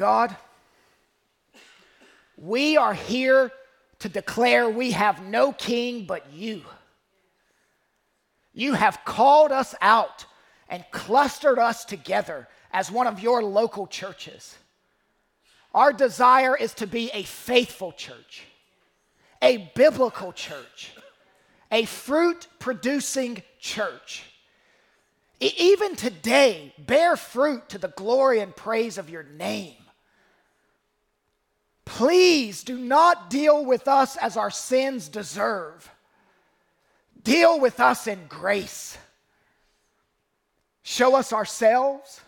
[0.00, 0.34] God,
[2.38, 3.52] we are here
[3.98, 6.62] to declare we have no king but you.
[8.54, 10.24] You have called us out
[10.70, 14.56] and clustered us together as one of your local churches.
[15.74, 18.44] Our desire is to be a faithful church,
[19.42, 20.92] a biblical church,
[21.70, 24.22] a fruit producing church.
[25.40, 29.74] Even today, bear fruit to the glory and praise of your name.
[31.94, 35.90] Please do not deal with us as our sins deserve.
[37.24, 38.96] Deal with us in grace.
[40.84, 42.20] Show us ourselves,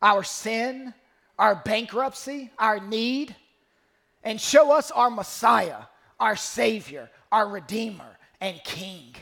[0.00, 0.94] our sin,
[1.38, 3.36] our bankruptcy, our need,
[4.24, 5.82] and show us our Messiah,
[6.18, 9.14] our Savior, our Redeemer, and King.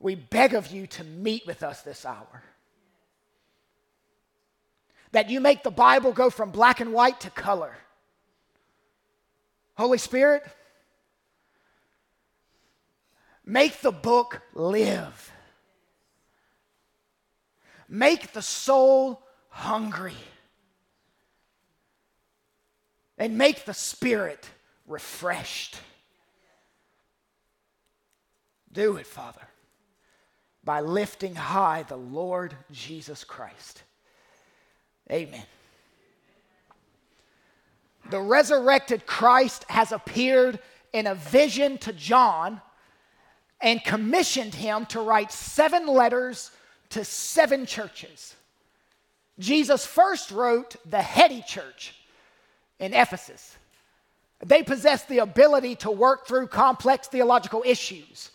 [0.00, 2.42] We beg of you to meet with us this hour.
[5.16, 7.74] That you make the Bible go from black and white to color.
[9.72, 10.42] Holy Spirit,
[13.42, 15.32] make the book live.
[17.88, 20.12] Make the soul hungry.
[23.16, 24.46] And make the spirit
[24.86, 25.80] refreshed.
[28.70, 29.48] Do it, Father,
[30.62, 33.82] by lifting high the Lord Jesus Christ.
[35.10, 35.44] Amen.
[38.10, 40.58] The resurrected Christ has appeared
[40.92, 42.60] in a vision to John
[43.60, 46.50] and commissioned him to write seven letters
[46.90, 48.34] to seven churches.
[49.38, 51.94] Jesus first wrote the heady church
[52.78, 53.56] in Ephesus.
[54.44, 58.30] They possessed the ability to work through complex theological issues.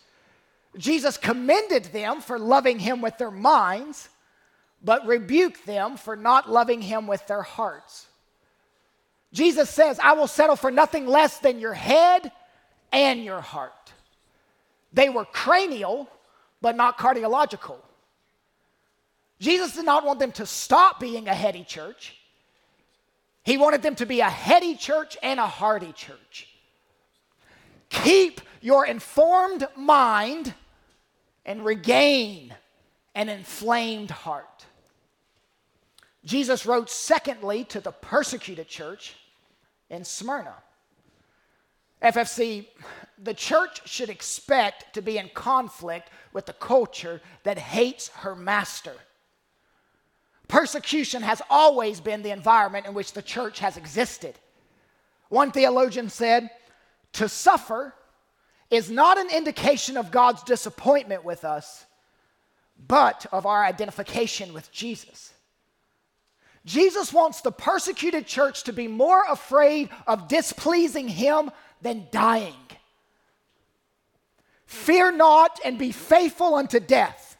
[0.76, 4.08] Jesus commended them for loving him with their minds,
[4.82, 8.06] but rebuke them for not loving him with their hearts.
[9.32, 12.30] Jesus says, I will settle for nothing less than your head
[12.92, 13.92] and your heart.
[14.92, 16.08] They were cranial,
[16.60, 17.76] but not cardiological.
[19.40, 22.16] Jesus did not want them to stop being a heady church.
[23.44, 26.48] He wanted them to be a heady church and a hearty church.
[27.88, 30.54] Keep your informed mind
[31.44, 32.54] and regain
[33.14, 34.66] an inflamed heart.
[36.24, 39.14] Jesus wrote, secondly, to the persecuted church
[39.90, 40.54] in Smyrna.
[42.02, 42.66] FFC,
[43.18, 48.94] the church should expect to be in conflict with the culture that hates her master.
[50.48, 54.34] Persecution has always been the environment in which the church has existed.
[55.28, 56.50] One theologian said,
[57.14, 57.94] To suffer
[58.70, 61.86] is not an indication of God's disappointment with us,
[62.88, 65.31] but of our identification with Jesus.
[66.64, 71.50] Jesus wants the persecuted church to be more afraid of displeasing him
[71.80, 72.54] than dying.
[74.66, 77.32] Fear not and be faithful unto death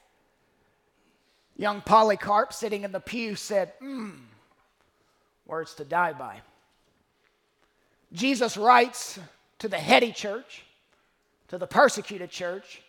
[1.62, 4.10] Young Polycarp, sitting in the pew, said, Hmm,
[5.46, 6.40] words to die by.
[8.12, 9.20] Jesus writes
[9.60, 10.64] to the heady church,
[11.46, 12.82] to the persecuted church,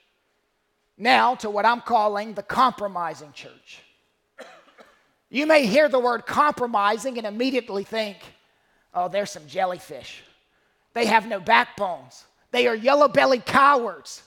[0.97, 3.82] now to what I'm calling the compromising church.
[5.33, 8.19] You may hear the word compromising and immediately think,
[8.93, 10.21] oh, there's some jellyfish.
[10.93, 12.25] They have no backbones.
[12.51, 14.21] They are yellow bellied cowards.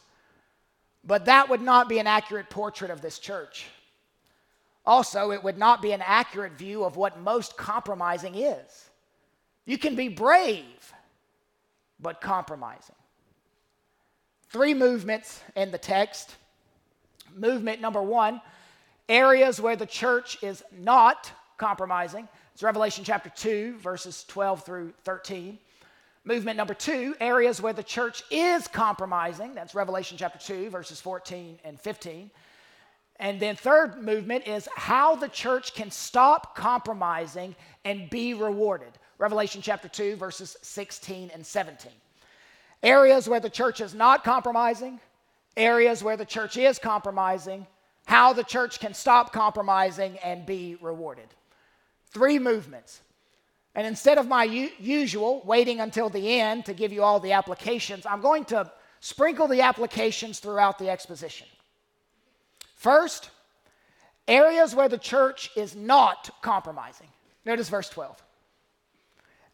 [1.05, 3.67] But that would not be an accurate portrait of this church.
[4.85, 8.91] Also, it would not be an accurate view of what most compromising is.
[9.65, 10.93] You can be brave,
[12.01, 12.97] but compromising.
[14.49, 16.35] Three movements in the text.
[17.33, 18.41] Movement number one
[19.09, 22.29] areas where the church is not compromising.
[22.55, 25.59] It's Revelation chapter 2, verses 12 through 13.
[26.25, 29.55] Movement number two, areas where the church is compromising.
[29.55, 32.31] That's Revelation chapter 2, verses 14 and 15.
[33.19, 38.91] And then, third movement is how the church can stop compromising and be rewarded.
[39.19, 41.93] Revelation chapter 2, verses 16 and 17.
[42.83, 45.01] Areas where the church is not compromising,
[45.57, 47.67] areas where the church is compromising,
[48.07, 51.27] how the church can stop compromising and be rewarded.
[52.11, 53.01] Three movements.
[53.75, 57.33] And instead of my u- usual waiting until the end to give you all the
[57.33, 58.71] applications, I'm going to
[59.01, 61.49] sprinkle the applications throughout the exposition.
[62.77, 63.31] First,
[64.27, 67.09] areas where the church is not compromising.
[67.45, 68.23] Notice verse 12.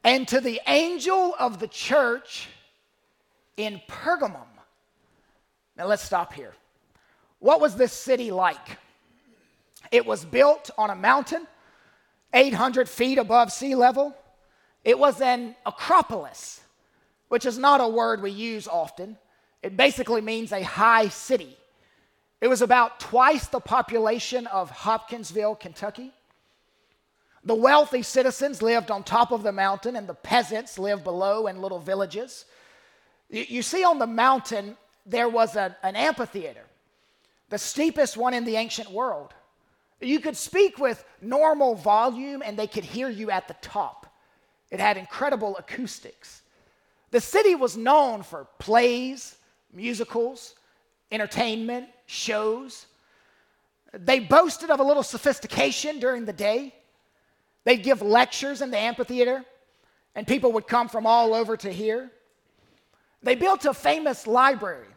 [0.04, 2.48] And to the angel of the church
[3.56, 4.46] in Pergamum.
[5.76, 6.52] Now let's stop here.
[7.42, 8.78] What was this city like?
[9.90, 11.48] It was built on a mountain
[12.32, 14.16] 800 feet above sea level.
[14.84, 16.60] It was an acropolis,
[17.26, 19.18] which is not a word we use often.
[19.60, 21.56] It basically means a high city.
[22.40, 26.12] It was about twice the population of Hopkinsville, Kentucky.
[27.42, 31.60] The wealthy citizens lived on top of the mountain, and the peasants lived below in
[31.60, 32.44] little villages.
[33.28, 36.66] You, see, on the mountain, there was a, an amphitheater,
[37.52, 39.34] the steepest one in the ancient world.
[40.00, 44.06] You could speak with normal volume, and they could hear you at the top.
[44.70, 46.40] It had incredible acoustics.
[47.10, 49.36] The city was known for plays,
[49.70, 50.54] musicals,
[51.10, 52.86] entertainment, shows.
[53.92, 56.74] They boasted of a little sophistication during the day.
[57.64, 59.44] They'd give lectures in the amphitheater,
[60.14, 62.10] and people would come from all over to hear.
[63.22, 64.91] They built a famous library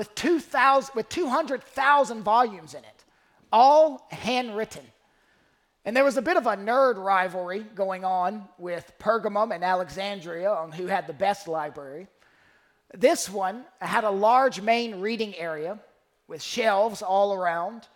[0.00, 3.04] with, 2,000, with 200,000 volumes in it,
[3.52, 4.82] all handwritten.
[5.84, 10.50] And there was a bit of a nerd rivalry going on with Pergamum and Alexandria
[10.50, 12.06] on who had the best library.
[12.94, 15.78] This one had a large main reading area
[16.28, 17.86] with shelves all around.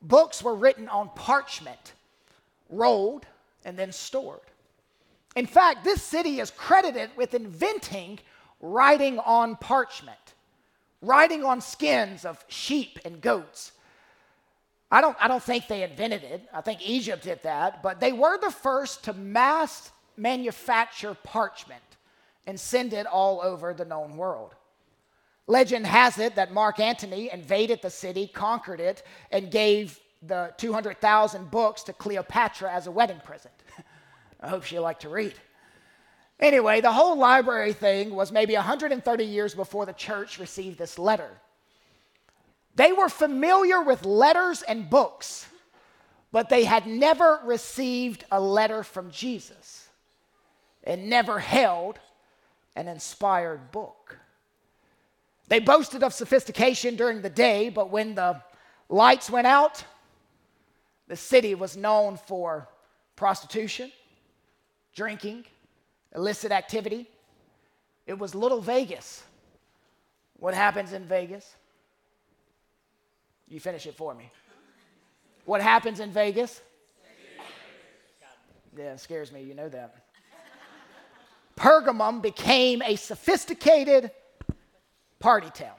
[0.00, 1.94] Books were written on parchment,
[2.70, 3.26] rolled,
[3.64, 4.38] and then stored.
[5.34, 8.20] In fact, this city is credited with inventing
[8.60, 10.31] writing on parchment,
[11.02, 13.72] writing on skins of sheep and goats.
[14.90, 16.48] I don't, I don't think they invented it.
[16.54, 21.82] I think Egypt did that, but they were the first to mass manufacture parchment
[22.46, 24.54] and send it all over the known world.
[25.46, 31.50] Legend has it that Mark Antony invaded the city, conquered it, and gave the 200,000
[31.50, 33.54] books to Cleopatra as a wedding present.
[34.40, 35.34] I hope she liked to read.
[36.42, 41.30] Anyway, the whole library thing was maybe 130 years before the church received this letter.
[42.74, 45.46] They were familiar with letters and books,
[46.32, 49.88] but they had never received a letter from Jesus
[50.82, 52.00] and never held
[52.74, 54.18] an inspired book.
[55.46, 58.42] They boasted of sophistication during the day, but when the
[58.88, 59.84] lights went out,
[61.06, 62.68] the city was known for
[63.14, 63.92] prostitution,
[64.96, 65.44] drinking,
[66.14, 67.08] illicit activity.
[68.06, 69.22] It was little Vegas.
[70.38, 71.54] What happens in Vegas?
[73.48, 74.30] You finish it for me.
[75.44, 76.60] What happens in Vegas?
[78.76, 79.42] Yeah, it scares me.
[79.42, 79.94] You know that.
[81.56, 84.10] Pergamum became a sophisticated
[85.18, 85.76] party town,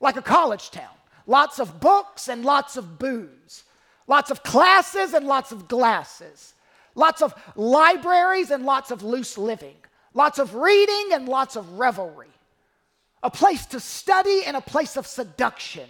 [0.00, 0.90] like a college town.
[1.26, 3.64] Lots of books and lots of booze,
[4.08, 6.54] lots of classes and lots of glasses,
[6.94, 9.76] lots of libraries and lots of loose living,
[10.14, 12.28] lots of reading and lots of revelry.
[13.22, 15.88] A place to study and a place of seduction,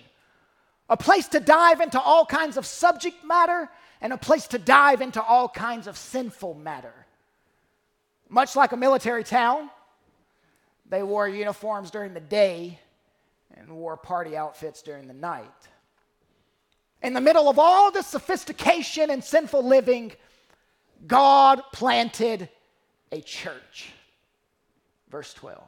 [0.88, 3.70] a place to dive into all kinds of subject matter
[4.00, 6.92] and a place to dive into all kinds of sinful matter.
[8.28, 9.70] Much like a military town,
[10.88, 12.78] they wore uniforms during the day
[13.56, 15.44] and wore party outfits during the night.
[17.02, 20.12] In the middle of all this sophistication and sinful living,
[21.06, 22.48] God planted
[23.10, 23.92] a church.
[25.10, 25.60] Verse 12.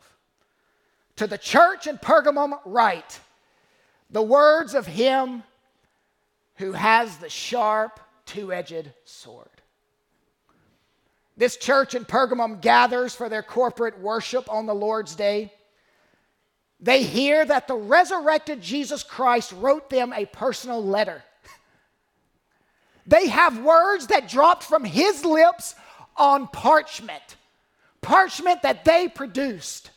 [1.17, 3.21] To the church in Pergamum, write
[4.11, 5.43] the words of him
[6.57, 9.49] who has the sharp, two edged sword.
[11.37, 15.53] This church in Pergamum gathers for their corporate worship on the Lord's day.
[16.79, 21.23] They hear that the resurrected Jesus Christ wrote them a personal letter.
[23.07, 25.75] They have words that dropped from his lips
[26.17, 27.37] on parchment,
[28.01, 29.91] parchment that they produced.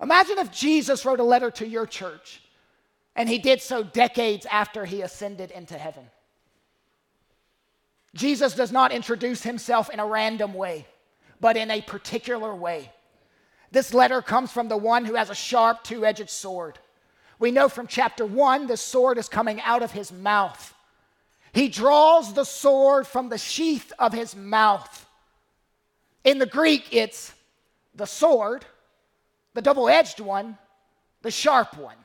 [0.00, 2.42] Imagine if Jesus wrote a letter to your church
[3.14, 6.04] and he did so decades after he ascended into heaven.
[8.14, 10.86] Jesus does not introduce himself in a random way,
[11.40, 12.92] but in a particular way.
[13.70, 16.78] This letter comes from the one who has a sharp, two edged sword.
[17.38, 20.74] We know from chapter one, the sword is coming out of his mouth.
[21.52, 25.06] He draws the sword from the sheath of his mouth.
[26.24, 27.32] In the Greek, it's
[27.94, 28.64] the sword,
[29.54, 30.56] the double edged one,
[31.20, 31.96] the sharp one.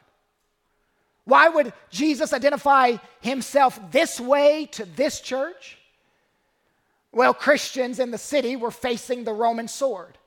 [1.23, 5.77] Why would Jesus identify himself this way to this church?
[7.11, 10.17] Well, Christians in the city were facing the Roman sword.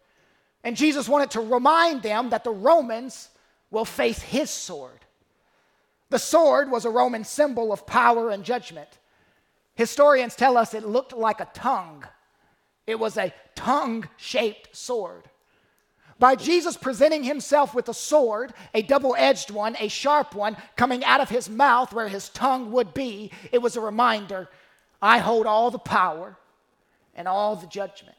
[0.62, 3.28] And Jesus wanted to remind them that the Romans
[3.70, 4.98] will face his sword.
[6.10, 8.98] The sword was a Roman symbol of power and judgment.
[9.74, 12.04] Historians tell us it looked like a tongue,
[12.86, 15.24] it was a tongue shaped sword.
[16.18, 21.02] By Jesus presenting himself with a sword, a double edged one, a sharp one, coming
[21.02, 24.46] out of his mouth where his tongue would be, it was a reminder
[25.00, 26.36] I hold all the power
[27.14, 28.16] and all the judgment.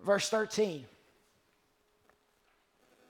[0.00, 0.86] Verse 13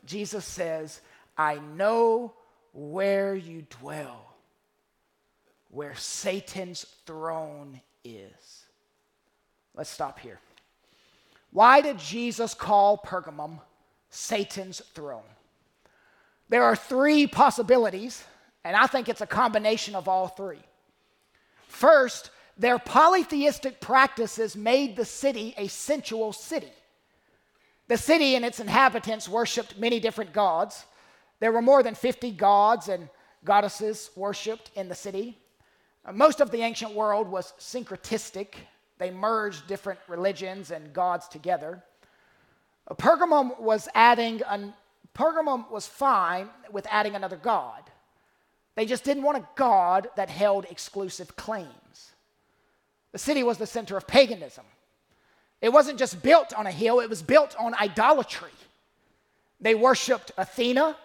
[0.04, 1.00] Jesus says,
[1.38, 2.32] I know
[2.72, 4.29] where you dwell,
[5.70, 8.64] where Satan's throne is.
[9.74, 10.40] Let's stop here.
[11.52, 13.60] Why did Jesus call Pergamum
[14.10, 15.22] Satan's throne?
[16.48, 18.24] There are three possibilities,
[18.64, 20.58] and I think it's a combination of all three.
[21.68, 26.72] First, their polytheistic practices made the city a sensual city.
[27.88, 30.84] The city and its inhabitants worshiped many different gods.
[31.38, 33.08] There were more than 50 gods and
[33.44, 35.38] goddesses worshiped in the city.
[36.04, 38.54] Uh, most of the ancient world was syncretistic,
[38.98, 41.82] they merged different religions and gods together.
[42.88, 44.74] Uh, Pergamum was adding an,
[45.14, 47.82] Pergamum was fine with adding another god.
[48.74, 52.12] They just didn't want a god that held exclusive claims.
[53.12, 54.64] The city was the center of paganism.
[55.60, 58.52] It wasn't just built on a hill, it was built on idolatry.
[59.60, 60.96] They worshiped Athena,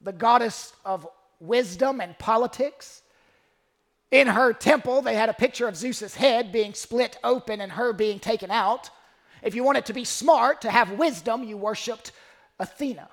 [0.00, 1.08] the goddess of
[1.40, 3.02] wisdom and politics.
[4.14, 7.92] In her temple, they had a picture of Zeus's head being split open and her
[7.92, 8.88] being taken out.
[9.42, 12.12] If you wanted to be smart, to have wisdom, you worshiped
[12.60, 13.08] Athena.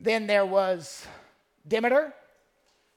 [0.00, 1.04] Then there was
[1.66, 2.14] Demeter.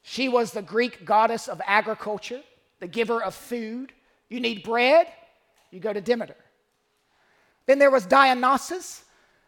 [0.04, 2.44] She was the Greek goddess of agriculture,
[2.80, 3.94] the giver of food.
[4.30, 5.08] You need bread,
[5.72, 6.38] you go to Demeter.
[7.66, 9.04] Then there was Dionysus.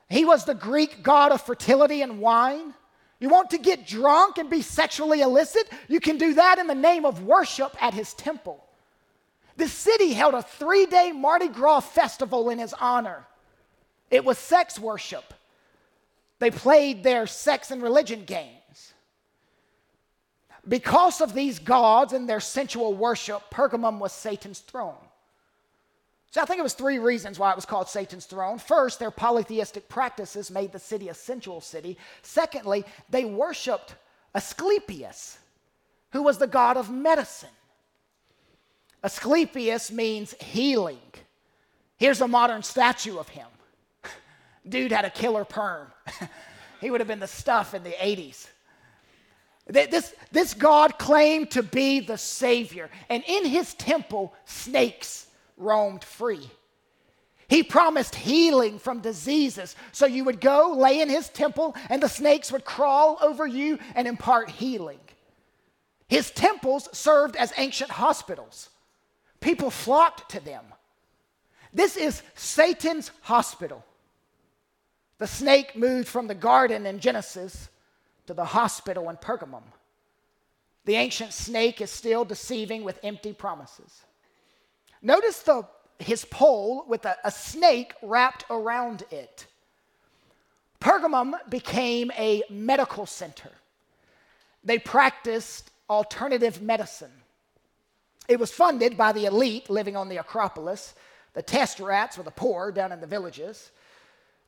[0.10, 2.74] He was the Greek god of fertility and wine.
[3.20, 5.70] You want to get drunk and be sexually illicit?
[5.88, 8.64] You can do that in the name of worship at his temple.
[9.58, 13.26] The city held a three day Mardi Gras festival in his honor.
[14.10, 15.34] It was sex worship.
[16.40, 18.94] They played their sex and religion games.
[20.68, 25.09] Because of these gods and their sensual worship, Pergamum was Satan's throne.
[26.32, 28.60] So I think it was three reasons why it was called Satan's throne.
[28.60, 31.98] First, their polytheistic practices made the city a sensual city.
[32.22, 33.96] Secondly, they worshiped
[34.36, 35.40] Asclepius,
[36.12, 37.50] who was the god of medicine.
[39.04, 41.00] Asclepius means healing.
[41.98, 43.48] Here's a modern statue of him.
[44.70, 45.88] Dude had a killer perm.
[46.82, 48.48] he would have been the stuff in the 80s.
[49.66, 55.28] This, this God claimed to be the Savior, and in his temple, snakes
[55.60, 56.50] roamed free.
[57.48, 59.76] He promised healing from diseases.
[59.92, 63.80] So you would go, lay in his temple, and the snakes would crawl over you
[63.96, 65.00] and impart healing.
[66.08, 68.70] His temples served as ancient hospitals.
[69.42, 70.64] People flocked to them.
[71.74, 73.84] This is Satan's hospital.
[75.18, 77.70] The snake moved from the garden in Genesis
[78.28, 79.64] to the hospital in Pergamum.
[80.86, 84.04] The ancient snake is still deceiving with empty promises.
[85.02, 85.64] Notice the,
[86.00, 89.46] his pole with a, a snake wrapped around it.
[90.80, 93.52] Pergamum became a medical center.
[94.64, 97.12] They practiced alternative medicine.
[98.28, 100.94] It was funded by the elite living on the Acropolis.
[101.34, 103.72] The test rats were the poor down in the villages.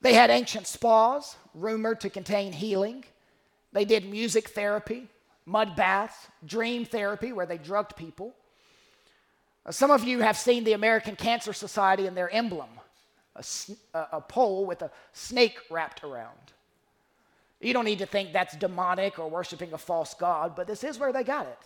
[0.01, 3.05] They had ancient spas, rumored to contain healing.
[3.74, 5.08] They did music therapy,
[5.46, 8.36] mud baths, dream therapy, where they drugged people.
[9.65, 12.70] Uh, some of you have seen the American Cancer Society and their emblem
[13.36, 13.44] a,
[14.12, 16.36] a, pole with a snake wrapped around.
[17.62, 21.00] You don't need to think that's demonic or worshiping a false god, but this is
[21.00, 21.60] where they got it.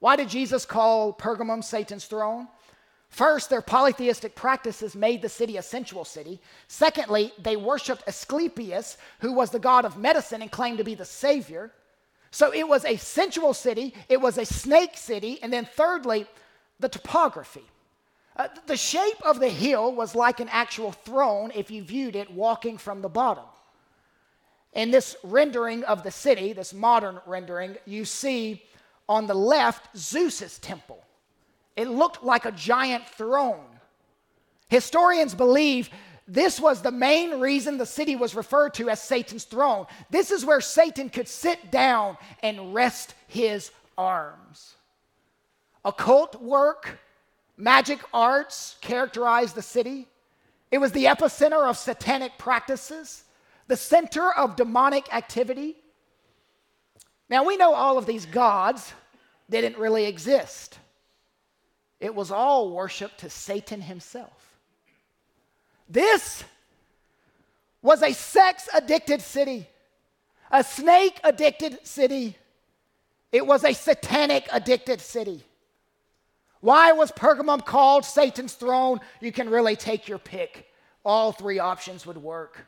[0.00, 2.48] Why did Jesus call Pergamum Satan's throne?
[3.08, 6.40] First, their polytheistic practices made the city a sensual city.
[6.68, 11.04] Secondly, they worshiped Asclepius, who was the god of medicine and claimed to be the
[11.04, 11.72] savior.
[12.30, 16.26] So it was a sensual city, it was a snake city, and then thirdly,
[16.80, 17.64] the topography.
[18.36, 22.30] Uh, the shape of the hill was like an actual throne if you viewed it
[22.30, 23.44] walking from the bottom.
[24.74, 28.62] In this rendering of the city, this modern rendering, you see
[29.08, 31.02] on the left Zeus's temple.
[31.76, 33.64] It looked like a giant throne.
[34.68, 35.88] Historians believe
[36.28, 39.86] this was the main reason the city was referred to as Satan's throne.
[40.10, 44.75] This is where Satan could sit down and rest his arms.
[45.86, 46.98] Occult work,
[47.56, 50.08] magic arts characterized the city.
[50.72, 53.22] It was the epicenter of satanic practices,
[53.68, 55.76] the center of demonic activity.
[57.28, 58.92] Now, we know all of these gods
[59.48, 60.76] didn't really exist.
[62.00, 64.58] It was all worship to Satan himself.
[65.88, 66.42] This
[67.80, 69.68] was a sex addicted city,
[70.50, 72.36] a snake addicted city.
[73.30, 75.44] It was a satanic addicted city.
[76.66, 78.98] Why was Pergamum called Satan's throne?
[79.20, 80.66] You can really take your pick.
[81.04, 82.66] All three options would work.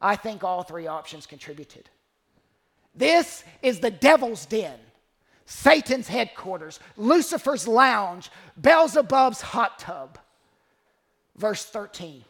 [0.00, 1.90] I think all three options contributed.
[2.94, 4.78] This is the devil's den,
[5.46, 8.30] Satan's headquarters, Lucifer's lounge,
[8.60, 10.20] Beelzebub's hot tub.
[11.34, 12.22] Verse 13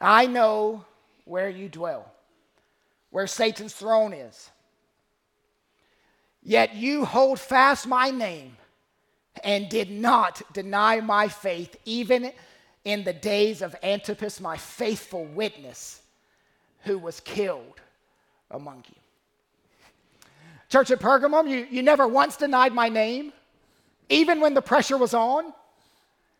[0.00, 0.84] I know
[1.24, 2.08] where you dwell,
[3.10, 4.48] where Satan's throne is.
[6.44, 8.56] Yet you hold fast my name
[9.44, 12.32] and did not deny my faith, even
[12.84, 16.00] in the days of Antipas, my faithful witness,
[16.82, 17.80] who was killed
[18.50, 18.94] among you.
[20.68, 23.32] Church at Pergamum, you, you never once denied my name,
[24.08, 25.52] even when the pressure was on.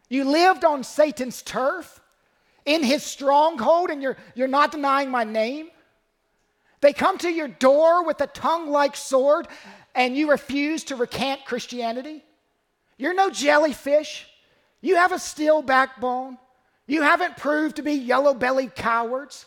[0.09, 2.01] You lived on Satan's turf,
[2.67, 5.69] in his stronghold, and you're, you're not denying my name.
[6.81, 9.49] They come to your door with a tongue like sword,
[9.95, 12.23] and you refuse to recant Christianity.
[12.99, 14.27] You're no jellyfish.
[14.81, 16.39] You have a steel backbone.
[16.87, 19.47] You haven't proved to be yellow bellied cowards.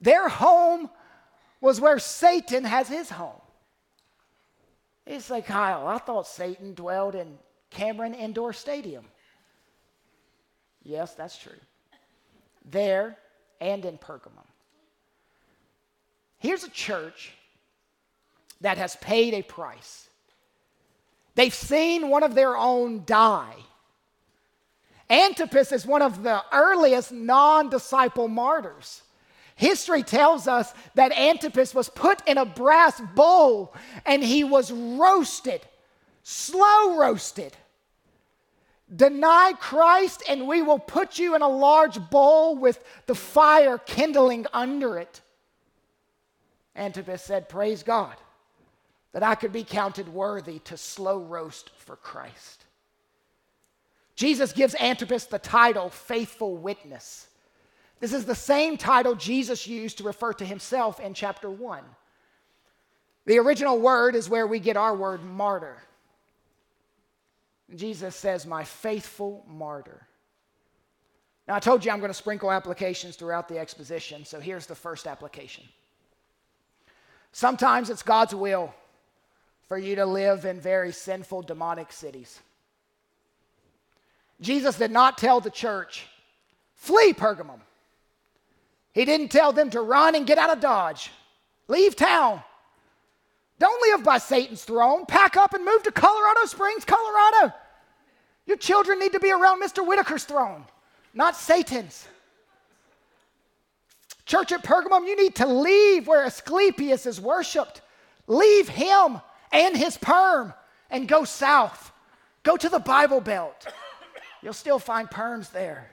[0.00, 0.90] Their home
[1.60, 3.40] was where Satan has his home.
[5.06, 7.38] It's like, Kyle, I thought Satan dwelled in
[7.70, 9.04] Cameron Indoor Stadium.
[10.82, 11.52] Yes, that's true.
[12.70, 13.16] There
[13.60, 14.46] and in Pergamum.
[16.38, 17.32] Here's a church
[18.60, 20.08] that has paid a price.
[21.34, 23.56] They've seen one of their own die.
[25.10, 29.02] Antipas is one of the earliest non disciple martyrs.
[29.56, 33.74] History tells us that Antipas was put in a brass bowl
[34.04, 35.60] and he was roasted,
[36.22, 37.56] slow roasted.
[38.94, 44.46] Deny Christ, and we will put you in a large bowl with the fire kindling
[44.52, 45.20] under it.
[46.76, 48.14] Antipas said, Praise God
[49.14, 52.64] that I could be counted worthy to slow roast for Christ.
[54.16, 57.28] Jesus gives Antipas the title faithful witness.
[58.00, 61.84] This is the same title Jesus used to refer to himself in chapter 1.
[63.26, 65.76] The original word is where we get our word martyr.
[67.74, 70.08] Jesus says, My faithful martyr.
[71.46, 74.74] Now, I told you I'm going to sprinkle applications throughout the exposition, so here's the
[74.74, 75.64] first application.
[77.30, 78.74] Sometimes it's God's will
[79.74, 82.38] for you to live in very sinful, demonic cities.
[84.40, 86.06] Jesus did not tell the church,
[86.76, 87.58] flee Pergamum.
[88.92, 91.10] He didn't tell them to run and get out of Dodge,
[91.66, 92.40] leave town.
[93.58, 95.06] Don't live by Satan's throne.
[95.06, 97.52] Pack up and move to Colorado Springs, Colorado.
[98.46, 99.84] Your children need to be around Mr.
[99.84, 100.62] Whitaker's throne,
[101.14, 102.06] not Satan's.
[104.24, 107.80] Church at Pergamum, you need to leave where Asclepius is worshiped.
[108.28, 109.20] Leave him
[109.54, 110.52] and his perm
[110.90, 111.92] and go south.
[112.42, 113.66] Go to the Bible Belt.
[114.42, 115.90] You'll still find perms there.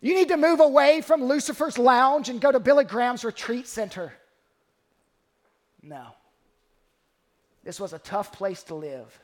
[0.00, 4.12] You need to move away from Lucifer's lounge and go to Billy Graham's retreat center.
[5.80, 6.06] No.
[7.62, 9.20] This was a tough place to live.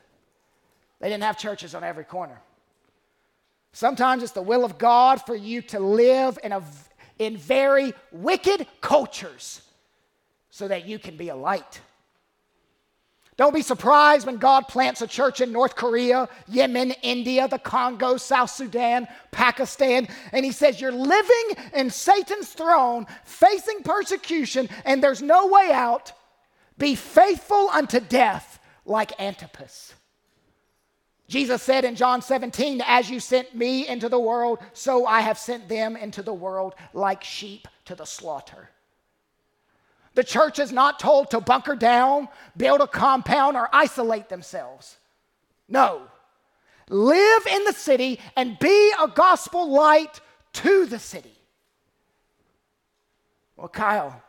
[1.01, 2.39] They didn't have churches on every corner.
[3.73, 6.63] Sometimes it's the will of God for you to live in, a,
[7.17, 9.61] in very wicked cultures
[10.49, 11.81] so that you can be a light.
[13.39, 18.17] Don't be surprised when God plants a church in North Korea, Yemen, India, the Congo,
[18.17, 25.21] South Sudan, Pakistan, and He says, You're living in Satan's throne, facing persecution, and there's
[25.21, 26.11] no way out.
[26.77, 29.93] Be faithful unto death, like Antipas.
[31.29, 35.37] Jesus said in John 17, As you sent me into the world, so I have
[35.37, 38.69] sent them into the world like sheep to the slaughter.
[40.15, 44.97] The church is not told to bunker down, build a compound, or isolate themselves.
[45.67, 46.01] No.
[46.89, 50.19] Live in the city and be a gospel light
[50.53, 51.33] to the city.
[53.55, 54.21] Well, Kyle,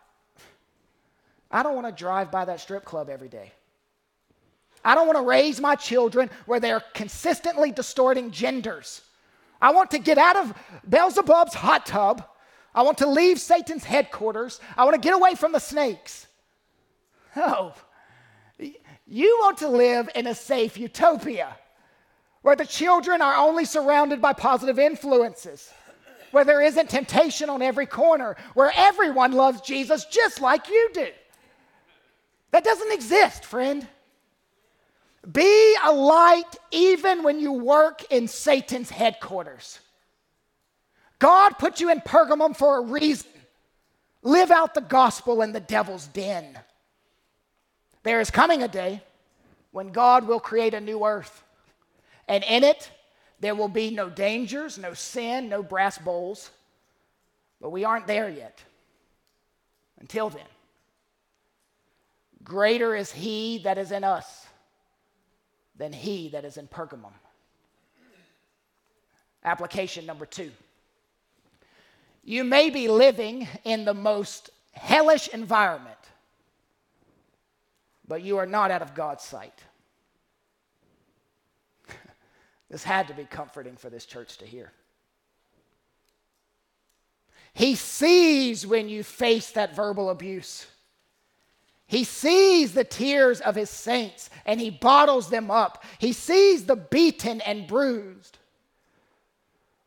[1.51, 3.53] I don't want to drive by that strip club every day.
[4.85, 9.03] I don't want to raise my children where they're consistently distorting genders.
[9.61, 10.55] I want to get out of
[10.89, 12.27] Beelzebub's hot tub
[12.75, 14.61] I want to leave Satan's headquarters.
[14.77, 16.27] I want to get away from the snakes.
[17.35, 17.75] No.
[19.07, 21.57] You want to live in a safe utopia
[22.43, 25.73] where the children are only surrounded by positive influences,
[26.31, 31.09] where there isn't temptation on every corner, where everyone loves Jesus just like you do.
[32.53, 33.87] That doesn't exist, friend.
[35.31, 39.81] Be a light even when you work in Satan's headquarters.
[41.21, 43.31] God put you in Pergamum for a reason.
[44.23, 46.59] Live out the gospel in the devil's den.
[48.03, 49.03] There is coming a day
[49.71, 51.45] when God will create a new earth,
[52.27, 52.91] and in it
[53.39, 56.51] there will be no dangers, no sin, no brass bowls.
[57.61, 58.63] But we aren't there yet.
[60.01, 60.43] Until then,
[62.43, 64.47] greater is He that is in us
[65.77, 67.13] than He that is in Pergamum.
[69.45, 70.51] Application number two.
[72.23, 75.97] You may be living in the most hellish environment,
[78.07, 79.59] but you are not out of God's sight.
[82.71, 84.73] this had to be comforting for this church to hear.
[87.53, 90.67] He sees when you face that verbal abuse.
[91.87, 95.85] He sees the tears of his saints and he bottles them up.
[95.99, 98.39] He sees the beaten and bruised.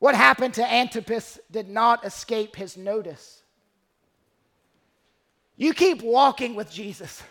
[0.04, 3.42] What happened to Antipas did not escape his notice.
[5.56, 7.24] You keep walking with Jesus.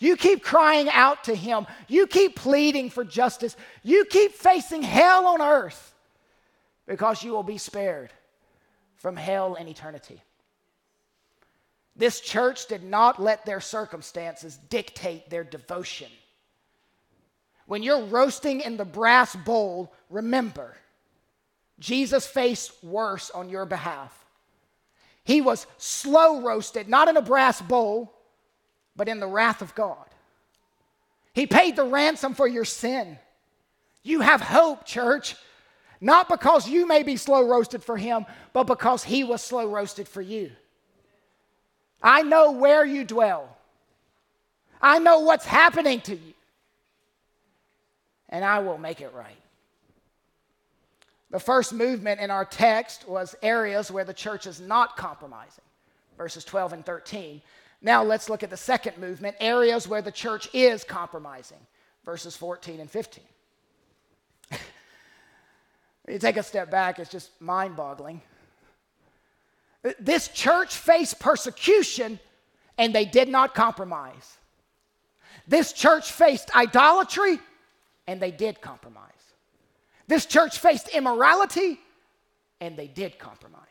[0.00, 1.68] You keep crying out to him.
[1.86, 3.56] You keep pleading for justice.
[3.84, 5.94] You keep facing hell on earth
[6.88, 8.10] because you will be spared
[8.96, 10.20] from hell and eternity.
[11.94, 16.10] This church did not let their circumstances dictate their devotion.
[17.66, 20.74] When you're roasting in the brass bowl, remember,
[21.78, 24.12] Jesus faced worse on your behalf.
[25.24, 28.12] He was slow roasted, not in a brass bowl,
[28.96, 30.06] but in the wrath of God.
[31.34, 33.18] He paid the ransom for your sin.
[34.02, 35.36] You have hope, church.
[36.00, 40.08] Not because you may be slow roasted for him, but because he was slow roasted
[40.08, 40.50] for you.
[42.02, 43.56] I know where you dwell,
[44.80, 46.34] I know what's happening to you,
[48.28, 49.36] and I will make it right.
[51.30, 55.64] The first movement in our text was areas where the church is not compromising,
[56.16, 57.42] verses 12 and 13.
[57.82, 61.58] Now let's look at the second movement, areas where the church is compromising,
[62.04, 63.24] verses 14 and 15.
[66.08, 68.22] you take a step back, it's just mind boggling.
[70.00, 72.18] This church faced persecution
[72.78, 74.38] and they did not compromise.
[75.46, 77.38] This church faced idolatry
[78.06, 79.17] and they did compromise.
[80.08, 81.78] This church faced immorality
[82.60, 83.62] and they did compromise.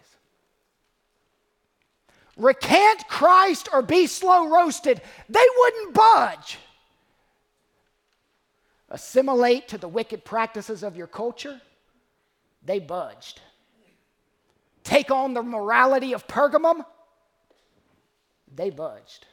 [2.38, 6.60] Recant Christ or be slow roasted, they wouldn't budge.
[8.89, 11.60] Assimilate to the wicked practices of your culture,
[12.63, 13.41] they budged.
[14.84, 16.86] Take on the morality of Pergamum,
[18.56, 19.26] they budged.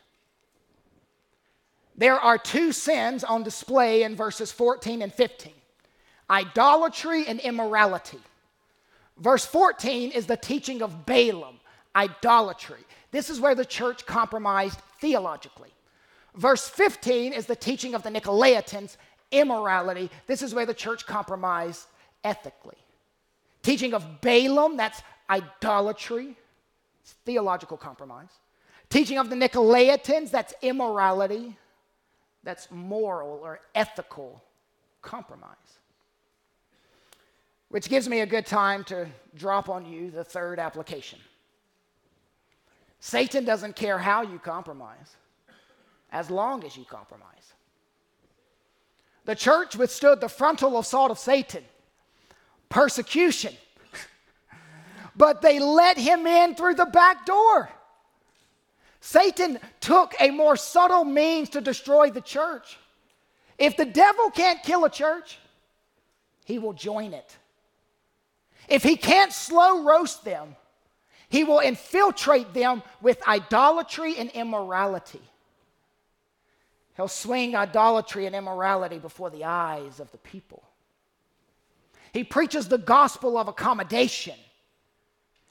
[1.96, 5.52] There are two sins on display in verses 14 and 15
[6.30, 8.20] idolatry and immorality.
[9.18, 11.60] Verse 14 is the teaching of Balaam,
[11.94, 12.80] idolatry.
[13.10, 15.70] This is where the church compromised theologically.
[16.34, 18.96] Verse 15 is the teaching of the Nicolaitans,
[19.30, 20.10] immorality.
[20.26, 21.86] This is where the church compromised
[22.24, 22.76] ethically.
[23.62, 26.36] Teaching of Balaam, that's idolatry,
[27.02, 28.30] it's theological compromise.
[28.90, 31.56] Teaching of the Nicolaitans, that's immorality,
[32.42, 34.42] that's moral or ethical
[35.02, 35.78] compromise.
[37.74, 41.18] Which gives me a good time to drop on you the third application.
[43.00, 45.16] Satan doesn't care how you compromise,
[46.12, 47.52] as long as you compromise.
[49.24, 51.64] The church withstood the frontal assault of Satan,
[52.68, 53.54] persecution,
[55.16, 57.68] but they let him in through the back door.
[59.00, 62.78] Satan took a more subtle means to destroy the church.
[63.58, 65.40] If the devil can't kill a church,
[66.44, 67.36] he will join it.
[68.68, 70.56] If he can't slow roast them,
[71.28, 75.20] he will infiltrate them with idolatry and immorality.
[76.96, 80.62] He'll swing idolatry and immorality before the eyes of the people.
[82.12, 84.36] He preaches the gospel of accommodation.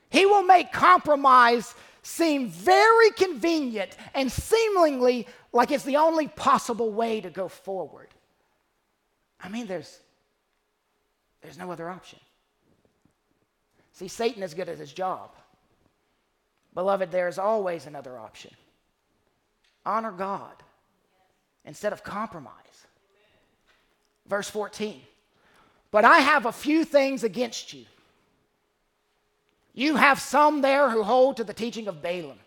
[0.10, 7.20] He will make compromise seem very convenient and seemingly like it's the only possible way
[7.20, 8.08] to go forward.
[9.42, 10.00] I mean, there's,
[11.42, 12.20] there's no other option.
[13.94, 15.32] See, Satan is good at his job.
[16.74, 18.52] Beloved, there is always another option
[19.86, 20.54] honor God
[21.66, 22.54] instead of compromise.
[24.28, 25.02] Verse 14.
[25.92, 27.86] But I have a few things against you.
[29.74, 32.40] You have some there who hold to the teaching of Balaam,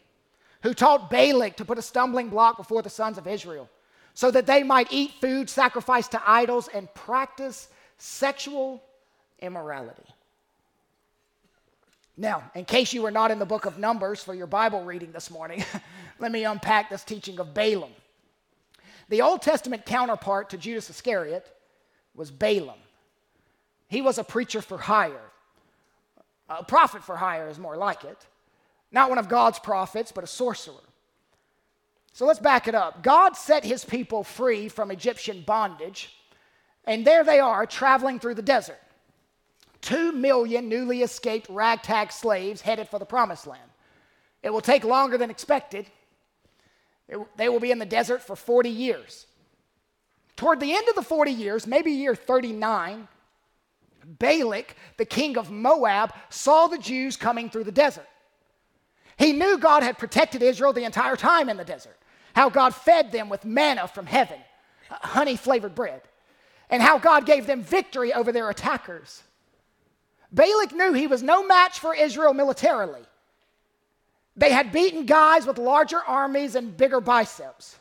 [0.63, 3.69] who taught Balak to put a stumbling block before the sons of Israel,
[4.15, 8.83] so that they might eat food sacrificed to idols and practice sexual
[9.41, 10.07] immorality.
[12.17, 15.13] Now, in case you were not in the book of Numbers for your Bible reading
[15.13, 15.65] this morning,
[16.19, 17.93] let me unpack this teaching of Balaam.
[19.09, 21.47] The Old Testament counterpart to Judas Iscariot
[22.15, 22.79] was Balaam.
[23.89, 25.21] He was a preacher for hire.
[26.49, 28.27] A prophet for hire is more like it.
[28.91, 30.75] Not one of God's prophets, but a sorcerer.
[32.13, 33.03] So let's back it up.
[33.03, 36.17] God set his people free from Egyptian bondage,
[36.87, 38.81] and there they are traveling through the desert.
[39.87, 43.71] Two million newly escaped ragtag slaves headed for the promised land.
[44.43, 45.87] It will take longer than expected.
[47.37, 49.29] They will be in the desert for 40 years.
[50.35, 53.07] Toward the end of the 40 years, maybe year 39,
[54.19, 58.09] Balak, the king of Moab, saw the Jews coming through the desert.
[59.17, 61.97] He knew God had protected Israel the entire time in the desert,
[62.35, 64.41] how God fed them with manna from heaven,
[64.91, 66.03] honey flavored bread,
[66.71, 69.23] and how God gave them victory over their attackers.
[70.33, 73.03] Balak knew he was no match for Israel militarily.
[74.37, 77.77] They had beaten guys with larger armies and bigger biceps.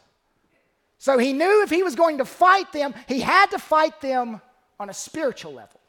[0.98, 4.42] So he knew if he was going to fight them, he had to fight them
[4.80, 5.80] on a spiritual level.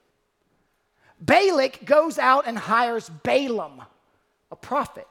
[1.20, 3.82] Balak goes out and hires Balaam,
[4.50, 5.06] a prophet.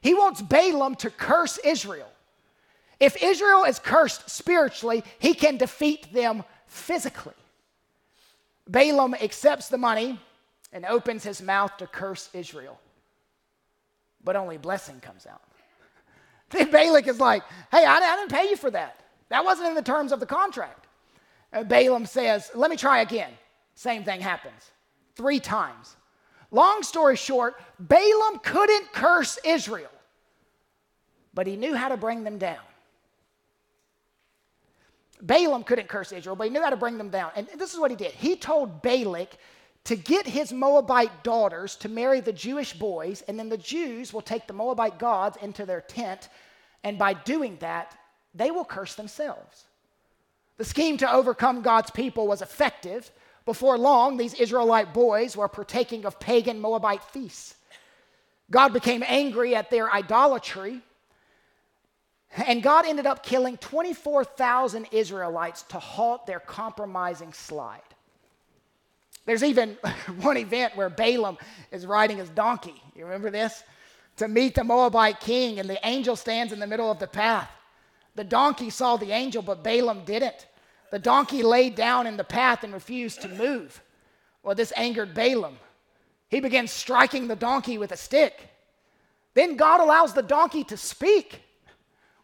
[0.00, 2.10] He wants Balaam to curse Israel.
[2.98, 7.34] If Israel is cursed spiritually, he can defeat them physically.
[8.66, 10.18] Balaam accepts the money
[10.72, 12.78] and opens his mouth to curse Israel,
[14.22, 15.42] but only blessing comes out.
[16.50, 19.00] Then Balak is like, hey, I, I didn't pay you for that.
[19.28, 20.86] That wasn't in the terms of the contract.
[21.52, 23.30] Uh, Balaam says, let me try again.
[23.74, 24.70] Same thing happens
[25.14, 25.96] three times.
[26.50, 29.90] Long story short, Balaam couldn't curse Israel,
[31.32, 32.58] but he knew how to bring them down.
[35.22, 37.30] Balaam couldn't curse Israel, but he knew how to bring them down.
[37.36, 38.12] And this is what he did.
[38.12, 39.36] He told Balak
[39.84, 44.20] to get his Moabite daughters to marry the Jewish boys, and then the Jews will
[44.20, 46.28] take the Moabite gods into their tent,
[46.84, 47.96] and by doing that,
[48.34, 49.64] they will curse themselves.
[50.58, 53.10] The scheme to overcome God's people was effective.
[53.46, 57.54] Before long, these Israelite boys were partaking of pagan Moabite feasts.
[58.50, 60.82] God became angry at their idolatry,
[62.36, 67.80] and God ended up killing 24,000 Israelites to halt their compromising slide.
[69.26, 69.76] There's even
[70.20, 71.38] one event where Balaam
[71.70, 72.82] is riding his donkey.
[72.94, 73.62] You remember this?
[74.16, 77.50] To meet the Moabite king, and the angel stands in the middle of the path.
[78.16, 80.46] The donkey saw the angel, but Balaam didn't.
[80.90, 83.80] The donkey laid down in the path and refused to move.
[84.42, 85.58] Well, this angered Balaam.
[86.28, 88.50] He began striking the donkey with a stick.
[89.34, 91.42] Then God allows the donkey to speak.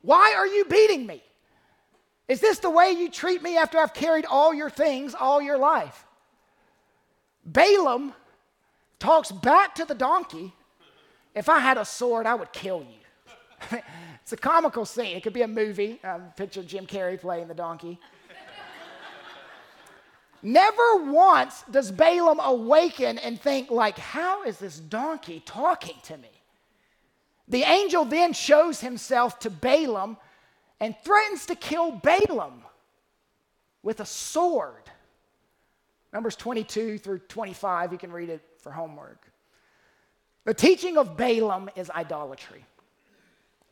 [0.02, 1.22] Why are you beating me?
[2.28, 5.58] Is this the way you treat me after I've carried all your things all your
[5.58, 6.05] life?
[7.46, 8.12] Balaam
[8.98, 10.52] talks back to the donkey
[11.34, 13.78] If I had a sword, I would kill you.
[14.22, 15.16] it's a comical scene.
[15.16, 16.00] It could be a movie.
[16.02, 17.98] Um, picture Jim Carrey playing the donkey.
[20.42, 26.30] Never once does Balaam awaken and think, like, how is this donkey talking to me?
[27.48, 30.16] The angel then shows himself to Balaam
[30.80, 32.62] and threatens to kill Balaam
[33.82, 34.85] with a sword.
[36.12, 39.30] Numbers 22 through 25, you can read it for homework.
[40.44, 42.64] The teaching of Balaam is idolatry,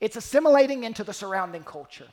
[0.01, 2.09] it's assimilating into the surrounding culture.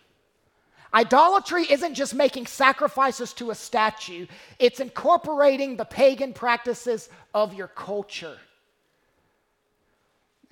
[0.93, 4.27] Idolatry isn't just making sacrifices to a statue,
[4.60, 8.38] it's incorporating the pagan practices of your culture.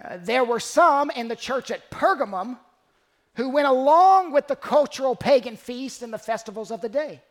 [0.03, 2.58] Uh, there were some in the church at Pergamum
[3.36, 7.21] who went along with the cultural pagan feasts and the festivals of the day.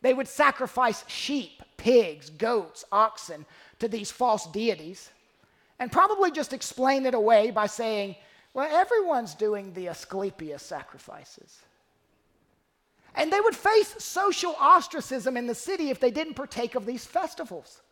[0.00, 3.46] They would sacrifice sheep, pigs, goats, oxen
[3.78, 5.10] to these false deities
[5.78, 8.16] and probably just explain it away by saying,
[8.54, 11.60] well, everyone's doing the Asclepius sacrifices.
[13.14, 17.04] And they would face social ostracism in the city if they didn't partake of these
[17.04, 17.82] festivals.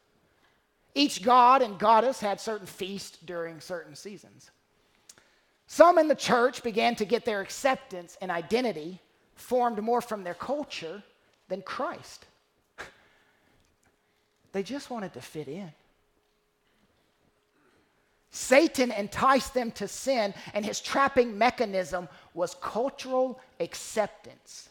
[0.95, 4.51] Each god and goddess had certain feasts during certain seasons.
[5.67, 9.01] Some in the church began to get their acceptance and identity
[9.35, 11.03] formed more from their culture
[11.49, 12.27] than Christ.
[14.53, 15.73] they just wanted to fit in.
[18.31, 24.69] Satan enticed them to sin, and his trapping mechanism was cultural acceptance.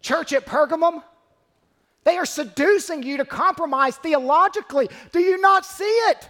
[0.00, 1.02] Church at Pergamum,
[2.02, 4.88] they are seducing you to compromise theologically.
[5.12, 6.28] Do you not see it?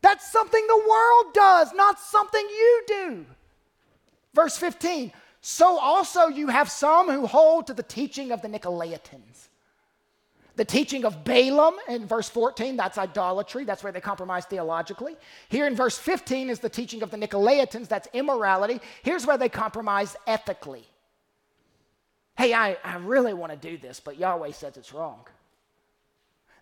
[0.00, 3.26] That's something the world does, not something you do.
[4.34, 5.12] Verse 15
[5.50, 9.48] So also you have some who hold to the teaching of the Nicolaitans.
[10.56, 13.64] The teaching of Balaam in verse 14, that's idolatry.
[13.64, 15.16] That's where they compromise theologically.
[15.48, 18.78] Here in verse 15 is the teaching of the Nicolaitans, that's immorality.
[19.02, 20.86] Here's where they compromise ethically.
[22.36, 25.24] Hey, I, I really want to do this, but Yahweh says it's wrong.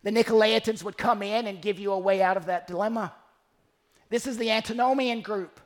[0.05, 3.13] The Nicolaitans would come in and give you a way out of that dilemma.
[4.11, 5.61] This is the antinomian group.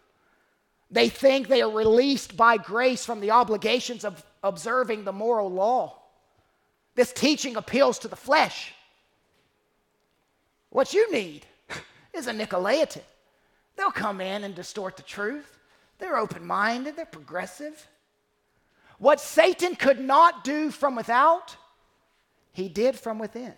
[0.91, 5.97] They think they are released by grace from the obligations of observing the moral law.
[6.95, 8.73] This teaching appeals to the flesh.
[10.71, 11.47] What you need
[12.15, 13.03] is a Nicolaitan.
[13.77, 15.59] They'll come in and distort the truth.
[15.99, 17.87] They're open minded, they're progressive.
[18.99, 21.57] What Satan could not do from without,
[22.53, 23.55] he did from within.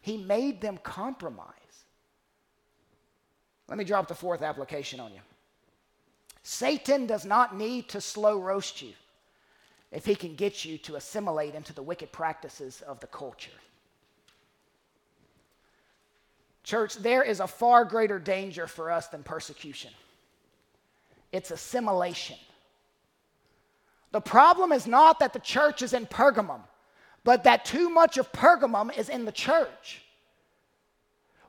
[0.00, 1.48] He made them compromise.
[3.68, 5.20] Let me drop the fourth application on you.
[6.44, 8.92] Satan does not need to slow roast you
[9.90, 13.50] if he can get you to assimilate into the wicked practices of the culture.
[16.62, 19.90] Church, there is a far greater danger for us than persecution
[21.32, 22.36] it's assimilation.
[24.12, 26.60] The problem is not that the church is in Pergamum,
[27.24, 30.02] but that too much of Pergamum is in the church.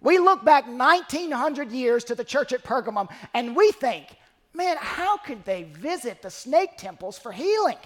[0.02, 4.18] We look back 1900 years to the church at Pergamum and we think,
[4.56, 7.78] man, how could they visit the snake temples for healing?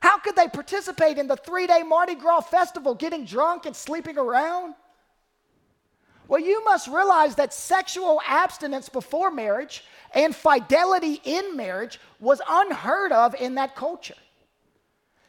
[0.00, 4.18] How could they participate in the three day Mardi Gras festival getting drunk and sleeping
[4.18, 4.74] around?
[6.26, 13.12] Well, you must realize that sexual abstinence before marriage and fidelity in marriage was unheard
[13.12, 14.14] of in that culture.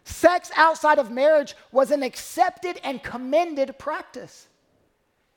[0.06, 4.48] Sex outside of marriage was an accepted and commended practice.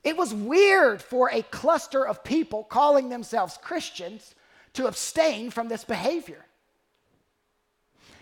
[0.03, 4.36] It was weird for a cluster of people calling themselves Christians
[4.77, 6.45] to abstain from this behavior.